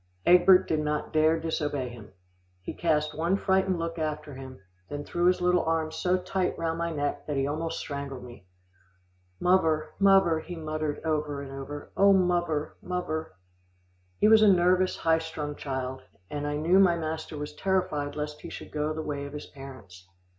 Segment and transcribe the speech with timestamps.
[0.25, 2.11] Egbert did not dare disobey him.
[2.63, 6.57] He cast one frightened look after him, then he threw his little arms so tight
[6.57, 8.47] round my neck, that he almost strangled me.
[9.39, 12.13] "Muvver, muvver," he muttered over and over, "oh!
[12.13, 13.33] muvver, muvver."
[14.17, 18.41] He was a nervous, high strung child, and I knew my master was terrified lest
[18.41, 20.07] he should go the way of his parents.